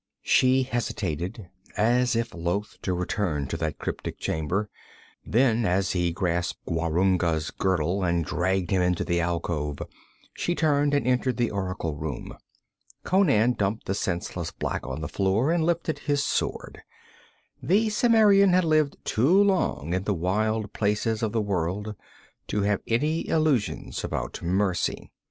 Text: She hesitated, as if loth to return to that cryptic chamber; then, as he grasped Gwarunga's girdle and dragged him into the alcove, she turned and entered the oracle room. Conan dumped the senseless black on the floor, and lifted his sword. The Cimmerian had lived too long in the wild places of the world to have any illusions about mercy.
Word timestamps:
She 0.23 0.63
hesitated, 0.63 1.51
as 1.77 2.15
if 2.15 2.33
loth 2.33 2.79
to 2.81 2.95
return 2.95 3.45
to 3.49 3.57
that 3.57 3.77
cryptic 3.77 4.17
chamber; 4.17 4.67
then, 5.23 5.63
as 5.63 5.91
he 5.91 6.11
grasped 6.11 6.65
Gwarunga's 6.65 7.51
girdle 7.51 8.03
and 8.03 8.25
dragged 8.25 8.71
him 8.71 8.81
into 8.81 9.03
the 9.03 9.19
alcove, 9.21 9.77
she 10.33 10.55
turned 10.55 10.95
and 10.95 11.05
entered 11.05 11.37
the 11.37 11.51
oracle 11.51 11.93
room. 11.97 12.35
Conan 13.03 13.53
dumped 13.53 13.85
the 13.85 13.93
senseless 13.93 14.49
black 14.49 14.87
on 14.87 15.01
the 15.01 15.07
floor, 15.07 15.51
and 15.51 15.63
lifted 15.63 15.99
his 15.99 16.23
sword. 16.23 16.81
The 17.61 17.89
Cimmerian 17.89 18.53
had 18.53 18.65
lived 18.65 18.97
too 19.05 19.43
long 19.43 19.93
in 19.93 20.05
the 20.05 20.15
wild 20.15 20.73
places 20.73 21.21
of 21.21 21.31
the 21.31 21.41
world 21.43 21.93
to 22.47 22.63
have 22.63 22.81
any 22.87 23.27
illusions 23.27 24.03
about 24.03 24.41
mercy. 24.41 25.11